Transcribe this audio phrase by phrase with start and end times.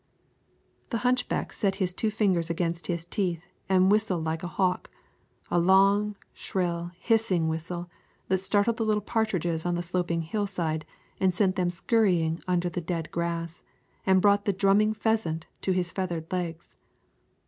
[0.89, 4.89] The hunchback set his two fingers against his teeth and whistled like a hawk,
[5.51, 7.87] a long, shrill, hissing whistle
[8.27, 10.85] that startled the little partridges on the sloping hillside
[11.19, 13.61] and sent them scurrying under the dead grass,
[14.03, 16.77] and brought the drumming pheasant to his feathered legs.